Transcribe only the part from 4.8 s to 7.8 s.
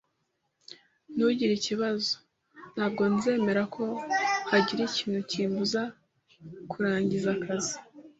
ikintu kimbuza kurangiza akazi